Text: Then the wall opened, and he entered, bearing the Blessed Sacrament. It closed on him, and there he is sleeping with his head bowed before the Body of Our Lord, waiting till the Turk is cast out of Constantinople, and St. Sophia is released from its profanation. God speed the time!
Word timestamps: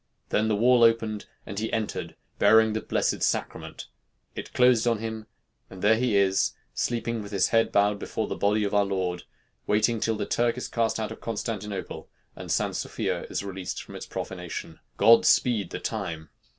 Then 0.29 0.47
the 0.47 0.55
wall 0.55 0.83
opened, 0.83 1.27
and 1.45 1.59
he 1.59 1.71
entered, 1.71 2.15
bearing 2.39 2.73
the 2.73 2.81
Blessed 2.81 3.21
Sacrament. 3.21 3.85
It 4.33 4.51
closed 4.51 4.87
on 4.87 4.97
him, 4.97 5.27
and 5.69 5.83
there 5.83 5.95
he 5.95 6.17
is 6.17 6.53
sleeping 6.73 7.21
with 7.21 7.31
his 7.31 7.49
head 7.49 7.71
bowed 7.71 7.99
before 7.99 8.25
the 8.27 8.35
Body 8.35 8.63
of 8.63 8.73
Our 8.73 8.83
Lord, 8.85 9.25
waiting 9.67 9.99
till 9.99 10.15
the 10.17 10.25
Turk 10.25 10.57
is 10.57 10.67
cast 10.67 10.99
out 10.99 11.11
of 11.11 11.21
Constantinople, 11.21 12.09
and 12.35 12.51
St. 12.51 12.75
Sophia 12.75 13.25
is 13.29 13.43
released 13.43 13.83
from 13.83 13.95
its 13.95 14.07
profanation. 14.07 14.79
God 14.97 15.23
speed 15.23 15.69
the 15.69 15.77
time! 15.79 16.29